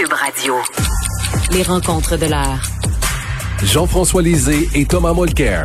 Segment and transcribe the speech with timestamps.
[0.00, 0.54] Cube Radio.
[1.50, 2.62] Les rencontres de l'heure.
[3.62, 5.64] Jean-François Lisée et Thomas Mulcair.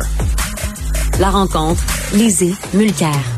[1.18, 1.82] La rencontre,
[2.12, 3.35] Lisée, Mulcair.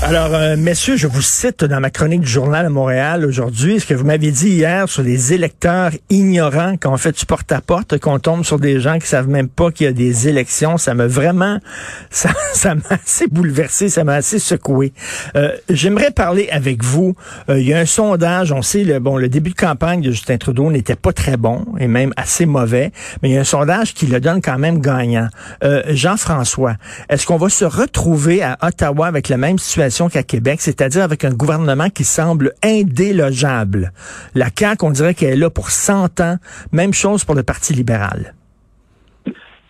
[0.00, 3.84] Alors, euh, messieurs, je vous cite dans ma chronique du journal à Montréal aujourd'hui ce
[3.84, 8.44] que vous m'aviez dit hier sur les électeurs ignorants quand fait du porte-à-porte, qu'on tombe
[8.44, 10.78] sur des gens qui savent même pas qu'il y a des élections.
[10.78, 11.58] Ça m'a vraiment,
[12.10, 14.92] ça, ça m'a assez bouleversé, ça m'a assez secoué.
[15.34, 17.16] Euh, J'aimerais parler avec vous.
[17.50, 20.12] Euh, il y a un sondage, on sait, le, bon, le début de campagne de
[20.12, 23.44] Justin Trudeau n'était pas très bon et même assez mauvais, mais il y a un
[23.44, 25.28] sondage qui le donne quand même gagnant.
[25.64, 26.76] Euh, Jean-François,
[27.10, 31.24] est-ce qu'on va se retrouver à Ottawa avec la même situation qu'à Québec, c'est-à-dire avec
[31.24, 33.92] un gouvernement qui semble indélogeable.
[34.34, 36.36] La CAQ, on dirait qu'elle est là pour 100 ans.
[36.72, 38.34] Même chose pour le Parti libéral.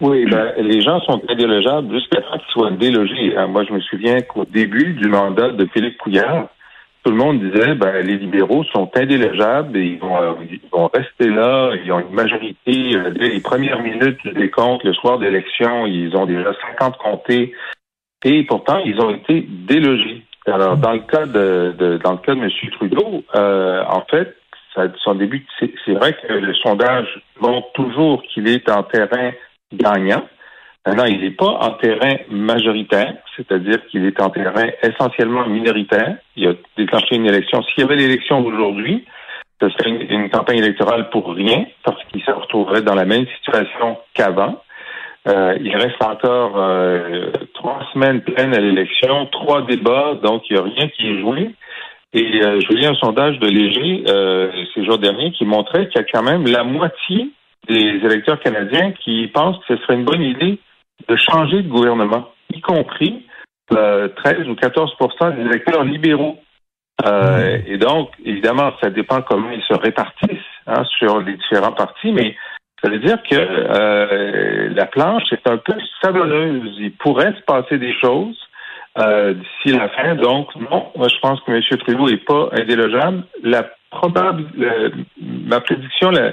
[0.01, 3.37] Oui, ben, les gens sont indélogeables jusqu'à ce qu'ils soient délogés.
[3.37, 6.49] Hein, moi, je me souviens qu'au début du mandat de Philippe Couillard,
[7.05, 11.73] tout le monde disait ben, les libéraux sont indélogeables et ils vont, euh, rester là.
[11.85, 15.87] Ils ont une majorité euh, dès les premières minutes des comptes le soir d'élection.
[15.87, 17.53] Ils ont déjà 50 comtés
[18.25, 20.23] et pourtant, ils ont été délogés.
[20.47, 22.51] Alors, dans le cas de, de dans le cas de M.
[22.73, 24.35] Trudeau, euh, en fait,
[24.75, 29.33] ça, son début, c'est vrai que le sondage montre toujours qu'il est en terrain
[29.73, 30.27] gagnant.
[30.87, 36.17] Maintenant, il n'est pas en terrain majoritaire, c'est-à-dire qu'il est en terrain essentiellement minoritaire.
[36.37, 37.63] Il a déclenché une élection.
[37.63, 39.05] S'il y avait l'élection d'aujourd'hui,
[39.61, 43.99] ce serait une, campagne électorale pour rien, parce qu'il se retrouverait dans la même situation
[44.15, 44.63] qu'avant.
[45.29, 50.61] Euh, il reste encore euh, trois semaines pleines à l'élection, trois débats, donc il n'y
[50.61, 51.55] a rien qui est joué.
[52.15, 54.05] Et euh, je lis un sondage de Léger
[54.75, 57.31] ces jours derniers qui montrait qu'il y a quand même la moitié
[57.69, 60.59] des électeurs canadiens qui pensent que ce serait une bonne idée
[61.07, 63.27] de changer de gouvernement, y compris
[63.69, 66.39] 13 ou 14% des électeurs libéraux.
[67.05, 72.35] et donc, évidemment, ça dépend comment ils se répartissent hein, sur les différents partis, mais
[72.83, 76.77] ça veut dire que euh, la planche est un peu savonneuse.
[76.79, 78.39] Il pourrait se passer des choses
[78.99, 80.15] euh, d'ici la fin.
[80.15, 81.63] Donc, non, moi, je pense que M.
[81.79, 83.25] Trudeau n'est pas indélogeable.
[83.43, 84.45] La probable,
[85.21, 86.33] ma prédiction, la,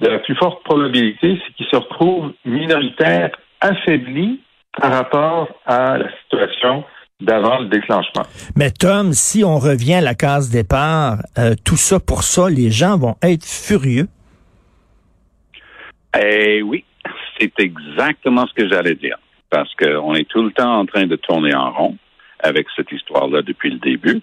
[0.00, 3.30] de la plus forte probabilité, c'est qu'il se retrouve minoritaire,
[3.60, 4.40] affaibli
[4.78, 6.84] par rapport à la situation
[7.20, 8.22] d'avant le déclenchement.
[8.56, 12.70] Mais Tom, si on revient à la case départ, euh, tout ça pour ça, les
[12.70, 14.08] gens vont être furieux.
[16.20, 16.84] Eh oui,
[17.38, 19.18] c'est exactement ce que j'allais dire.
[19.50, 21.96] Parce qu'on est tout le temps en train de tourner en rond
[22.42, 24.20] avec cette histoire-là depuis le début.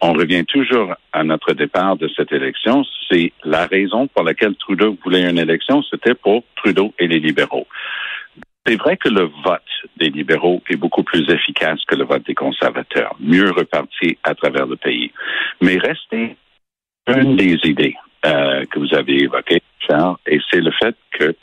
[0.00, 2.84] On revient toujours à notre départ de cette élection.
[3.10, 7.66] C'est la raison pour laquelle Trudeau voulait une élection, c'était pour Trudeau et les libéraux.
[8.66, 9.62] C'est vrai que le vote
[9.98, 14.66] des libéraux est beaucoup plus efficace que le vote des conservateurs, mieux reparti à travers
[14.66, 15.12] le pays.
[15.60, 16.36] Mais restez
[17.06, 21.34] une des idées euh, que vous avez évoquées, Charles, et c'est le fait que,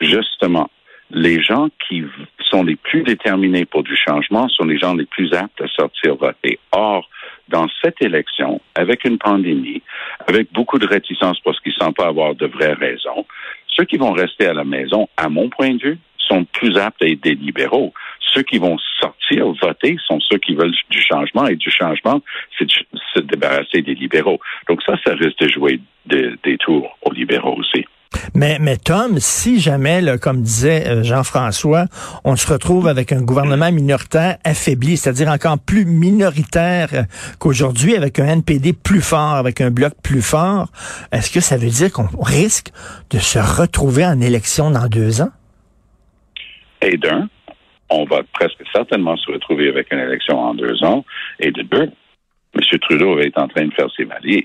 [0.00, 0.70] justement,
[1.10, 2.04] les gens qui
[2.50, 6.16] sont les plus déterminés pour du changement sont les gens les plus aptes à sortir
[6.16, 6.58] voter.
[6.72, 7.08] Or,
[7.48, 9.82] dans cette élection, avec une pandémie,
[10.26, 13.26] avec beaucoup de réticence parce qu'ils ne semblent pas avoir de vraies raisons,
[13.68, 17.02] ceux qui vont rester à la maison, à mon point de vue, sont plus aptes
[17.02, 17.92] à être des libéraux.
[18.32, 22.20] Ceux qui vont sortir voter sont ceux qui veulent du changement et du changement,
[22.58, 22.68] c'est
[23.14, 24.40] se débarrasser des libéraux.
[24.68, 27.84] Donc ça, ça risque de jouer des tours aux libéraux aussi.
[28.34, 31.86] Mais, mais Tom, si jamais, comme disait euh, Jean-François,
[32.24, 37.02] on se retrouve avec un gouvernement minoritaire affaibli, c'est-à-dire encore plus minoritaire euh,
[37.38, 40.68] qu'aujourd'hui, avec un NPD plus fort, avec un bloc plus fort,
[41.12, 42.70] est-ce que ça veut dire qu'on risque
[43.10, 45.30] de se retrouver en élection dans deux ans?
[46.82, 47.28] Et d'un,
[47.94, 51.04] on va presque certainement se retrouver avec une élection en deux ans.
[51.40, 51.90] Et de deux,
[52.54, 52.78] M.
[52.80, 54.44] Trudeau est en train de faire ses valises.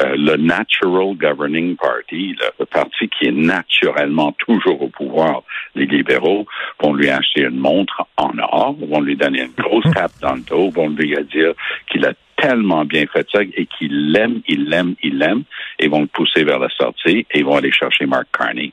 [0.00, 5.42] Euh, le Natural Governing Party, le, parti qui est naturellement toujours au pouvoir,
[5.74, 6.46] les libéraux,
[6.80, 10.42] vont lui acheter une montre en or, vont lui donner une grosse tape dans le
[10.42, 11.52] dos, vont lui dire
[11.90, 15.42] qu'il a tellement bien fait ça et qu'il l'aime, il l'aime, il l'aime,
[15.80, 18.72] et vont le pousser vers la sortie et vont aller chercher Mark Carney.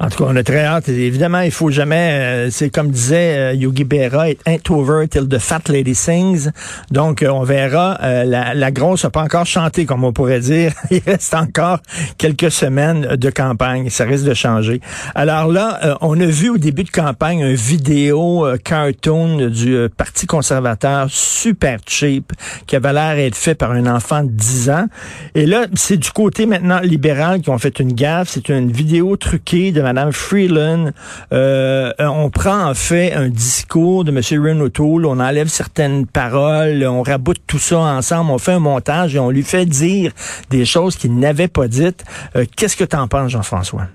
[0.00, 0.88] En tout cas, on a très hâte.
[0.88, 5.28] Évidemment, il faut jamais, euh, c'est comme disait euh, Yogi Berra, it ain't over till
[5.28, 6.50] the fat lady sings.
[6.90, 7.98] Donc, euh, on verra.
[8.24, 10.72] La, la, grosse n'a pas encore chanté, comme on pourrait dire.
[10.90, 11.78] il reste encore
[12.18, 13.88] quelques semaines de campagne.
[13.90, 14.80] Ça risque de changer.
[15.14, 21.08] Alors là, on a vu au début de campagne une vidéo cartoon du Parti conservateur
[21.10, 22.32] super cheap
[22.66, 24.86] qui avait l'air d'être fait par un enfant de 10 ans.
[25.34, 28.28] Et là, c'est du côté maintenant libéral qui ont fait une gaffe.
[28.30, 30.90] C'est une vidéo truquée de Mme Freeland.
[31.32, 34.20] Euh, on prend en fait un discours de M.
[34.42, 34.68] Ren
[35.04, 39.30] on enlève certaines paroles, on raboute tout ça ensemble, on fait un montage et on
[39.30, 40.12] lui fait dire
[40.50, 42.04] des choses qu'il n'avait pas dites.
[42.36, 43.86] Euh, qu'est-ce que tu en penses, Jean-François?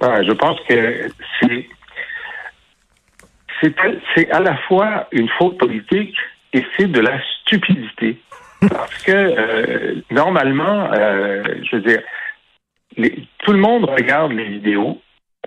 [0.00, 1.10] Ah, je pense que
[1.40, 1.66] c'est
[4.14, 6.14] c'est à la fois une faute politique
[6.52, 8.18] et c'est de la stupidité.
[8.60, 12.00] Parce que euh, normalement, euh, je veux dire,
[12.96, 15.00] tout le monde regarde les vidéos,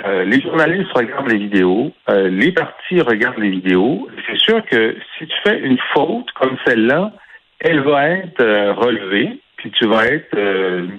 [0.06, 4.08] euh, les journalistes regardent les vidéos, les partis regardent les vidéos.
[4.28, 7.12] C'est sûr que si tu fais une faute comme celle-là,
[7.60, 10.36] elle va être relevée, puis tu vas être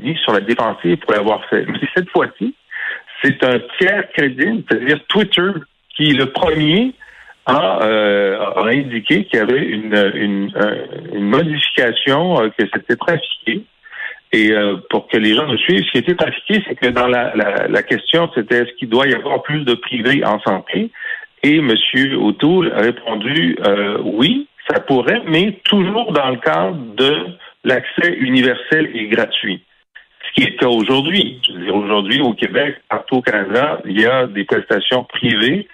[0.02, 1.64] mis sur la défensive pour l'avoir fait.
[1.66, 2.54] Mais cette fois-ci,
[3.22, 5.50] c'est un tiers crédible, c'est-à-dire Twitter,
[5.96, 6.94] qui le premier
[7.48, 10.52] euh, a, indiqué qu'il y avait une, une,
[11.14, 13.62] une modification, euh, que c'était trafiqué.
[14.32, 17.08] Et euh, pour que les gens nous suivent, ce qui était trafiqué, c'est que dans
[17.08, 20.90] la, la, la question, c'était est-ce qu'il doit y avoir plus de privés en santé?
[21.42, 21.74] Et M.
[22.20, 23.56] O'Toole a répondu
[24.04, 27.26] oui, ça pourrait, mais toujours dans le cadre de
[27.64, 29.62] l'accès universel et gratuit.
[30.28, 31.40] Ce qui est le cas aujourd'hui.
[31.46, 35.66] Je veux dire, aujourd'hui, au Québec, partout au Canada, il y a des prestations privées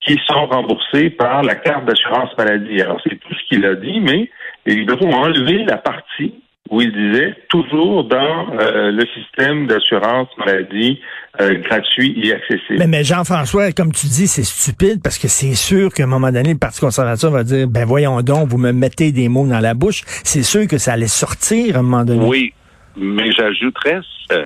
[0.00, 2.80] qui sont remboursés par la carte d'assurance maladie.
[2.80, 4.30] Alors, c'est tout ce qu'il a dit, mais
[4.66, 6.34] libéraux ont enlevé la partie
[6.70, 11.00] où il disait toujours dans euh, le système d'assurance maladie
[11.40, 12.78] euh, gratuit et accessible.
[12.78, 16.32] Mais, mais Jean-François, comme tu dis, c'est stupide parce que c'est sûr qu'à un moment
[16.32, 19.60] donné, le Parti conservateur va dire, ben voyons donc, vous me mettez des mots dans
[19.60, 20.02] la bouche.
[20.24, 22.24] C'est sûr que ça allait sortir à un moment donné.
[22.26, 22.52] Oui,
[22.96, 24.00] mais j'ajouterais,
[24.32, 24.44] euh,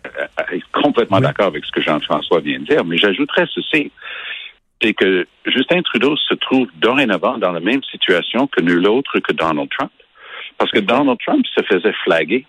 [0.72, 3.90] complètement d'accord avec ce que Jean-François vient de dire, mais j'ajouterais ceci
[4.82, 9.32] c'est que Justin Trudeau se trouve dorénavant dans la même situation que nul autre que
[9.32, 9.92] Donald Trump.
[10.60, 12.44] Parce que Donald Trump se faisait flaguer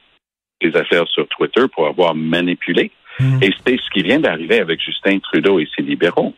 [0.62, 2.92] les affaires sur Twitter pour avoir manipulé.
[3.20, 3.42] Hmm.
[3.42, 6.34] Et c'est ce qui vient d'arriver avec Justin Trudeau et ses libéraux.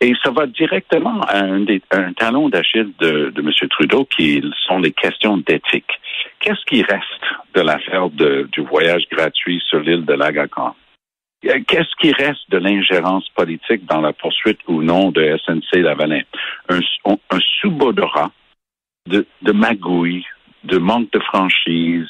[0.00, 3.68] Et ça va directement à un, un talon d'Achille de, de M.
[3.70, 5.92] Trudeau qui sont les questions d'éthique.
[6.40, 10.74] Qu'est-ce qui reste de l'affaire du voyage gratuit sur l'île de l'Agacan?
[11.44, 16.22] Euh, qu'est-ce qui reste de l'ingérence politique dans la poursuite ou non de SNC-Lavalin?
[16.68, 18.32] Un, un sous-bodorat
[19.08, 20.24] de, de magouille,
[20.64, 22.08] de manque de franchise,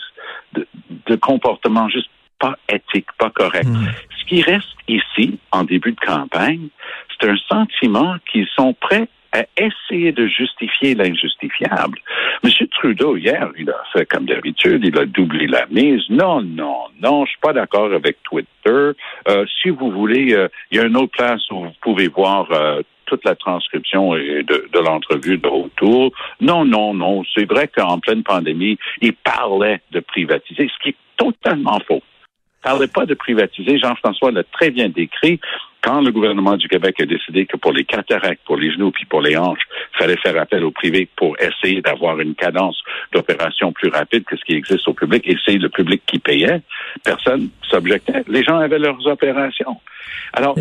[0.53, 0.67] de,
[1.07, 3.69] de comportement juste pas éthique, pas correct.
[3.69, 3.87] Hmm.
[4.19, 6.69] Ce qui reste ici, en début de campagne,
[7.11, 11.99] c'est un sentiment qu'ils sont prêts à essayer de justifier l'injustifiable.
[12.45, 12.51] M.
[12.71, 16.03] Trudeau, hier, il a fait comme d'habitude, il a doublé la mise.
[16.11, 18.93] Non, non, non, je suis pas d'accord avec Twitter.
[19.29, 22.51] Euh, si vous voulez, euh, il y a une autre place où vous pouvez voir
[22.53, 26.13] euh, toute la transcription de, de l'entrevue de retour.
[26.41, 30.97] Non, non, non, c'est vrai qu'en pleine pandémie, il parlait de privatiser, ce qui est
[31.17, 32.03] totalement faux.
[32.03, 33.79] Il parlait pas de privatiser.
[33.79, 35.41] Jean-François l'a très bien décrit
[35.83, 39.05] quand le gouvernement du Québec a décidé que pour les cataractes, pour les genoux puis
[39.05, 39.63] pour les hanches,
[39.95, 42.81] il fallait faire appel au privé pour essayer d'avoir une cadence
[43.13, 46.63] d'opération plus rapide que ce qui existe au public, et c'est le public qui payait,
[47.05, 48.25] personne s'objectait.
[48.29, 49.77] Les gens avaient leurs opérations.
[50.33, 50.57] Alors,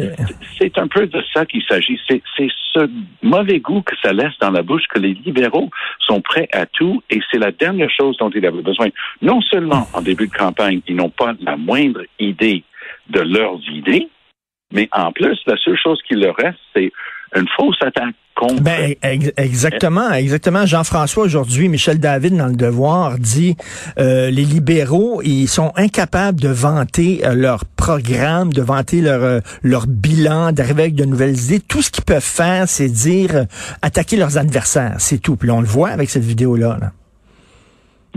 [0.57, 1.99] c'est un peu de ça qu'il s'agit.
[2.07, 2.21] C'est
[2.73, 2.89] ce
[3.21, 5.69] mauvais goût que ça laisse dans la bouche que les libéraux
[5.99, 8.87] sont prêts à tout, et c'est la dernière chose dont ils avaient besoin.
[9.21, 12.63] Non seulement en début de campagne, ils n'ont pas la moindre idée
[13.09, 14.07] de leurs idées,
[14.71, 16.91] mais en plus, la seule chose qui leur reste, c'est
[17.35, 18.61] une fausse attaque contre.
[18.61, 18.95] Ben,
[19.37, 20.65] exactement, exactement.
[20.65, 23.55] Jean-François, aujourd'hui, Michel David, dans Le Devoir, dit
[23.97, 29.39] euh, les libéraux, ils sont incapables de vanter euh, leur programme, de vanter leur, euh,
[29.63, 31.59] leur bilan, d'arriver avec de nouvelles idées.
[31.59, 33.45] Tout ce qu'ils peuvent faire, c'est dire
[33.81, 34.95] attaquer leurs adversaires.
[34.99, 35.35] C'est tout.
[35.35, 36.77] Puis on le voit avec cette vidéo-là.
[36.81, 36.91] Là.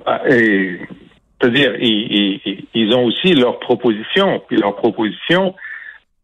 [0.06, 4.42] Ah, c'est-à-dire, ils, ils, ils, ont aussi leurs propositions.
[4.48, 5.54] Puis leurs propositions,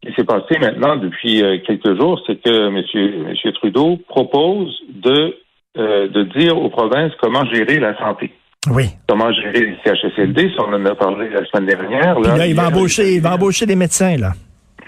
[0.03, 3.27] ce qui s'est passé maintenant depuis euh, quelques jours, c'est que M.
[3.27, 5.37] Monsieur, Trudeau propose de,
[5.77, 8.31] euh, de dire aux provinces comment gérer la santé.
[8.69, 8.85] Oui.
[9.07, 12.19] Comment gérer les CHSLD, on en a parlé la semaine dernière.
[12.19, 14.33] Là, il va embaucher, il va embaucher des médecins, là.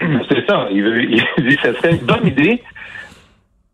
[0.00, 0.68] C'est ça.
[0.70, 2.62] Il, veut, il dit que ça serait une bonne idée.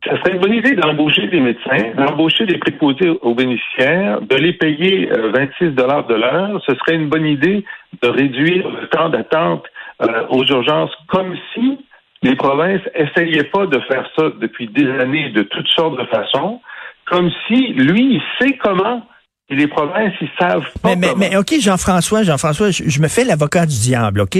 [0.04, 4.54] Ça serait une bonne idée d'embaucher des médecins, d'embaucher des préposés aux bénéficiaires, de les
[4.54, 6.62] payer 26 euh, dollars de l'heure.
[6.66, 7.64] Ce serait une bonne idée
[8.02, 9.64] de réduire le temps d'attente
[10.02, 11.78] euh, aux urgences, comme si
[12.22, 16.60] les provinces essayaient pas de faire ça depuis des années de toutes sortes de façons,
[17.06, 19.06] comme si lui, il sait comment
[19.50, 20.90] et les provinces, ils savent pas.
[20.90, 24.38] Mais, mais, mais OK, Jean-François, Jean-François, je, me fais l'avocat du diable, OK?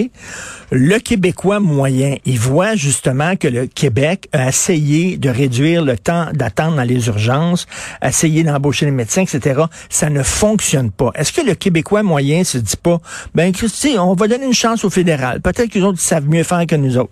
[0.70, 6.26] Le Québécois moyen, il voit justement que le Québec a essayé de réduire le temps
[6.32, 7.66] d'attente dans les urgences,
[8.00, 9.62] essayé d'embaucher les médecins, etc.
[9.88, 11.10] Ça ne fonctionne pas.
[11.16, 12.98] Est-ce que le Québécois moyen se dit pas,
[13.34, 15.40] ben, Christy, on va donner une chance au fédéral.
[15.40, 17.10] Peut-être qu'ils autres savent mieux faire que nous autres.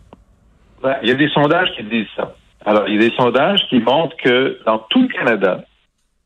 [0.84, 2.32] Ben, il y a des sondages qui disent ça.
[2.64, 5.64] Alors, il y a des sondages qui montrent que dans tout le Canada,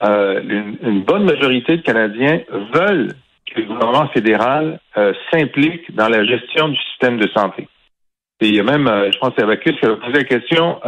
[0.02, 0.40] euh,
[0.82, 2.40] une, bonne majorité de Canadiens
[2.72, 3.12] veulent
[3.46, 7.68] que le gouvernement fédéral euh, s'implique dans la gestion du système de santé.
[8.40, 10.24] Et il y a même, euh, je pense que c'est Abacus qui a posé la
[10.24, 10.80] question,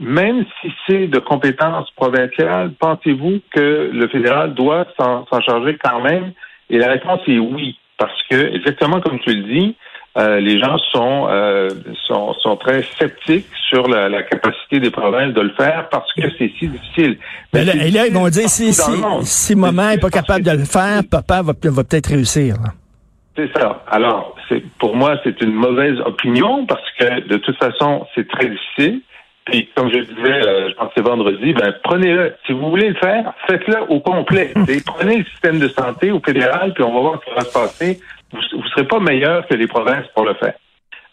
[0.00, 6.32] même si c'est de compétences provinciales, pensez-vous que le fédéral doit s'en charger quand même?
[6.68, 9.76] Et la réponse est oui, parce que, exactement comme tu le dis,
[10.16, 11.68] euh, les gens sont, euh,
[12.06, 16.22] sont, sont très sceptiques sur la, la, capacité des provinces de le faire parce que
[16.38, 17.18] c'est si difficile.
[17.52, 18.92] Mais là, et là, ils vont dire si, si,
[19.22, 22.56] si maman n'est pas capable de le faire, papa va, va peut-être réussir.
[23.36, 23.84] C'est ça.
[23.88, 28.48] Alors, c'est pour moi, c'est une mauvaise opinion parce que de toute façon, c'est très
[28.48, 29.02] difficile.
[29.44, 32.34] Puis, comme je disais, euh, je pense que vendredi, ben prenez-le.
[32.46, 34.52] Si vous voulez le faire, faites-le au complet.
[34.68, 37.44] Et prenez le système de santé au fédéral, puis on va voir ce qui va
[37.44, 38.00] se passer
[38.32, 40.54] vous ne serez pas meilleur que les provinces pour le faire.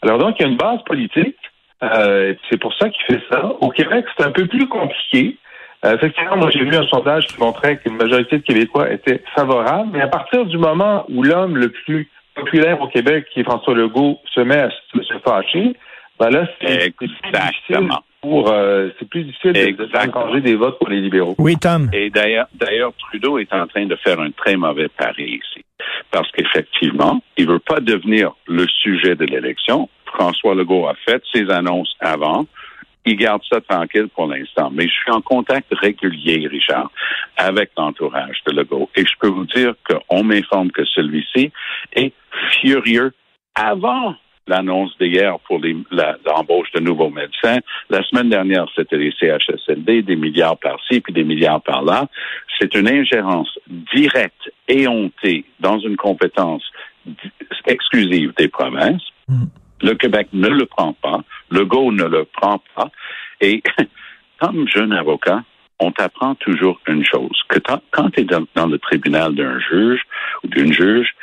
[0.01, 1.37] Alors donc, il y a une base politique.
[1.81, 3.45] Euh, c'est pour ça qu'il fait ça.
[3.59, 5.37] Au Québec, c'est un peu plus compliqué.
[5.85, 9.89] Euh, effectivement, moi, j'ai vu un sondage qui montrait qu'une majorité de Québécois était favorable,
[9.91, 13.75] mais à partir du moment où l'homme le plus populaire au Québec, qui est François
[13.75, 15.75] Legault, se met à se fâcher,
[16.19, 21.35] ben là, c'est Exactement pour euh, c'est plus difficile de des votes pour les libéraux.
[21.37, 21.89] Oui, Tom.
[21.91, 25.62] Et d'ailleurs, d'ailleurs, Trudeau est en train de faire un très mauvais pari ici.
[26.11, 29.89] Parce qu'effectivement, il veut pas devenir le sujet de l'élection.
[30.05, 32.45] François Legault a fait ses annonces avant.
[33.05, 34.69] Il garde ça tranquille pour l'instant.
[34.71, 36.89] Mais je suis en contact régulier, Richard,
[37.37, 38.89] avec l'entourage de Legault.
[38.95, 41.51] Et je peux vous dire qu'on m'informe que celui-ci
[41.93, 42.13] est
[42.61, 43.13] furieux
[43.55, 44.15] avant
[44.47, 45.59] l'annonce d'hier pour
[45.91, 47.59] l'embauche de nouveaux médecins.
[47.89, 52.07] La semaine dernière, c'était les CHSLD, des milliards par-ci, puis des milliards par-là.
[52.59, 53.57] C'est une ingérence
[53.93, 56.63] directe et hontée dans une compétence
[57.65, 59.03] exclusive des provinces.
[59.27, 59.45] Mm.
[59.81, 61.23] Le Québec ne le prend pas.
[61.49, 62.89] Le GO ne le prend pas.
[63.41, 63.61] Et
[64.39, 65.43] comme jeune avocat,
[65.79, 67.59] on t'apprend toujours une chose, que
[67.91, 70.01] quand tu es dans le tribunal d'un juge
[70.43, 71.13] ou d'une juge,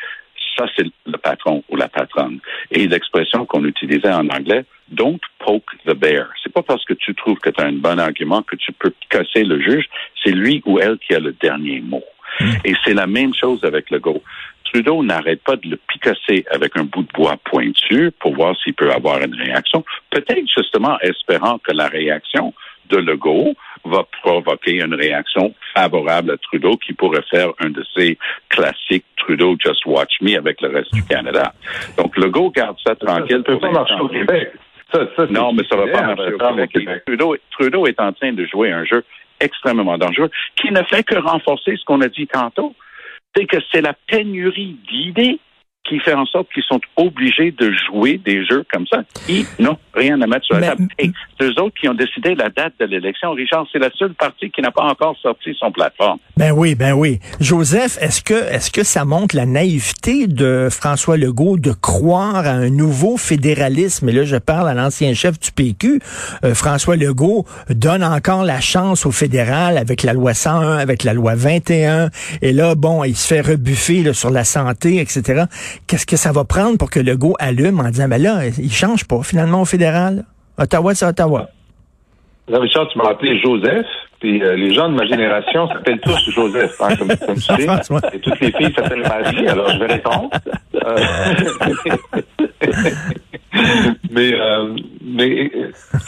[0.56, 2.40] ça, c'est le patron ou la patronne.
[2.70, 6.28] Et l'expression qu'on utilisait en anglais, don't poke the bear.
[6.42, 8.92] C'est pas parce que tu trouves que tu as un bon argument que tu peux
[9.08, 9.86] casser le juge.
[10.22, 12.04] C'est lui ou elle qui a le dernier mot.
[12.40, 12.52] Hmm.
[12.64, 14.22] Et c'est la même chose avec le go.
[14.64, 18.74] Trudeau n'arrête pas de le picasser avec un bout de bois pointu pour voir s'il
[18.74, 19.84] peut avoir une réaction.
[20.10, 22.54] Peut-être justement espérant que la réaction
[22.88, 23.54] de Legault
[23.84, 28.18] va provoquer une réaction favorable à Trudeau qui pourrait faire un de ces
[28.48, 31.52] classiques Trudeau Just Watch Me avec le reste du Canada.
[31.96, 33.42] Donc Legault garde ça tranquille.
[33.46, 34.52] Ça peut pas marcher au Québec.
[35.30, 37.02] non, mais ça va pas marcher au Québec.
[37.06, 39.04] Trudeau, Trudeau est en train de jouer un jeu
[39.40, 42.74] extrêmement dangereux qui ne fait que renforcer ce qu'on a dit tantôt.
[43.36, 45.38] C'est que c'est la pénurie d'idées
[45.84, 49.02] qui fait en sorte qu'ils sont obligés de jouer des jeux comme ça.
[49.28, 50.88] Ils n'ont rien à mettre sur la table.
[50.98, 51.10] Et
[51.42, 53.32] eux autres qui ont décidé la date de l'élection.
[53.32, 56.18] Richard, c'est la seule partie qui n'a pas encore sorti son plateforme.
[56.36, 57.18] Ben oui, ben oui.
[57.40, 62.50] Joseph, est-ce que est-ce que ça montre la naïveté de François Legault de croire à
[62.50, 64.08] un nouveau fédéralisme?
[64.10, 66.00] Et là, je parle à l'ancien chef du PQ.
[66.44, 71.14] Euh, François Legault donne encore la chance au fédéral avec la loi 101, avec la
[71.14, 72.10] loi 21.
[72.42, 75.46] Et là, bon, il se fait rebuffer sur la santé, etc
[75.86, 79.04] qu'est-ce que ça va prendre pour que Legault allume en disant, ben là, il change
[79.06, 80.24] pas finalement au fédéral.
[80.58, 81.48] Ottawa, c'est Ottawa.
[82.50, 83.86] Là, Richard, tu m'as appelé Joseph,
[84.18, 87.62] puis euh, les gens de ma génération s'appellent tous Joseph, hein, comme, tu sais.
[88.12, 90.30] Et toutes les filles s'appellent Marie, alors je vais répondre.
[90.74, 90.98] Euh,
[94.10, 94.74] mais euh,
[95.04, 95.50] mais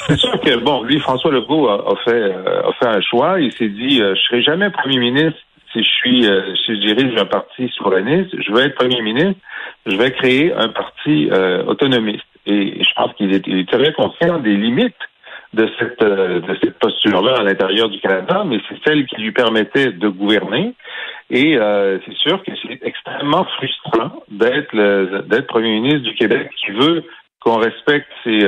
[0.09, 3.41] c'est sûr que, bon, lui, François Legault a, fait, a fait un choix.
[3.41, 5.39] Il s'est dit, je serai jamais premier ministre
[5.73, 6.23] si je suis,
[6.67, 8.35] si je dirige un parti souverainiste.
[8.45, 9.41] Je veux être premier ministre
[9.87, 12.25] je vais créer un parti euh, autonomiste.
[12.47, 14.95] Et je pense qu'il est, très conscient des limites
[15.53, 19.33] de cette, euh, de cette posture-là à l'intérieur du Canada, mais c'est celle qui lui
[19.33, 20.75] permettait de gouverner.
[21.31, 24.75] Et euh, c'est sûr que c'est extrêmement frustrant d'être
[25.29, 27.05] d'être premier ministre du Québec qui veut
[27.41, 28.41] qu'on respecte ses,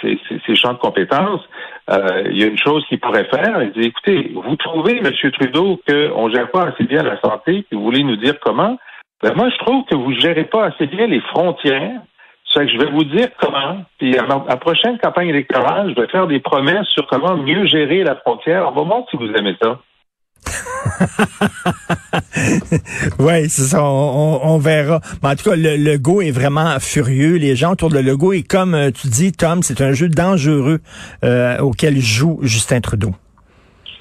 [0.00, 1.42] ses, ses, champs de compétences.
[1.90, 3.62] il y a une chose qu'il pourrait faire.
[3.62, 5.12] Il dit écoutez, vous trouvez, M.
[5.32, 8.78] Trudeau, qu'on ne gère pas assez bien la santé, puis vous voulez nous dire comment?
[9.22, 12.00] Ben moi, je trouve que vous ne gérez pas assez bien les frontières.
[12.52, 13.84] C'est que je vais vous dire comment.
[13.98, 18.04] Puis à la prochaine campagne électorale, je vais faire des promesses sur comment mieux gérer
[18.04, 18.68] la frontière.
[18.68, 19.78] On va voir si vous aimez ça.
[23.18, 25.00] oui, c'est ça, on, verra.
[25.22, 27.36] Mais en tout cas, le, logo est vraiment furieux.
[27.36, 30.08] Les gens autour de le logo et comme euh, tu dis, Tom, c'est un jeu
[30.08, 30.80] dangereux
[31.24, 33.12] euh, auquel joue Justin Trudeau.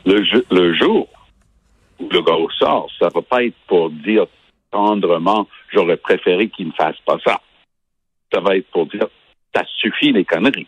[0.05, 1.07] Le, le jour
[1.99, 4.25] où le gars sort, ça va pas être pour dire
[4.73, 7.39] tendrement, j'aurais préféré qu'il ne fasse pas ça.
[8.33, 9.07] Ça va être pour dire,
[9.55, 10.67] ça suffit les conneries.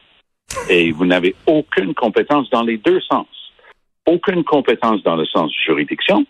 [0.69, 3.27] Et vous n'avez aucune compétence dans les deux sens.
[4.05, 6.25] Aucune compétence dans le sens juridiction,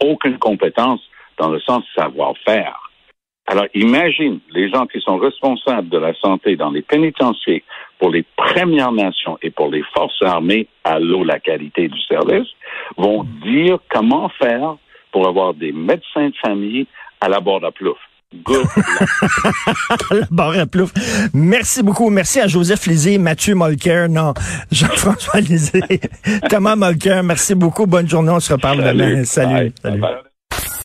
[0.00, 1.00] aucune compétence
[1.38, 2.76] dans le sens savoir-faire.
[3.46, 7.64] Alors, imagine les gens qui sont responsables de la santé dans les pénitenciers
[7.98, 12.48] pour les Premières Nations et pour les forces armées, à l'eau, la qualité du service,
[12.98, 14.76] vont dire comment faire
[15.12, 16.86] pour avoir des médecins de famille
[17.20, 17.98] à la bord de plouf.
[18.44, 18.66] Good
[20.10, 20.92] la barre à plouf.
[21.32, 22.10] Merci beaucoup.
[22.10, 24.34] Merci à Joseph Lisée, Mathieu Molker, non,
[24.70, 26.00] Jean-François Lisée,
[26.50, 27.22] Thomas Molker.
[27.24, 27.86] Merci beaucoup.
[27.86, 28.30] Bonne journée.
[28.30, 29.24] On se reparle demain.
[29.24, 29.72] Salut.
[29.82, 30.02] Salut.